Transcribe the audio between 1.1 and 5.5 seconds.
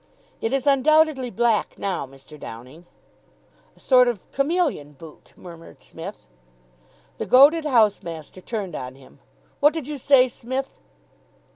black now, Mr. Downing." "A sort of chameleon boot,"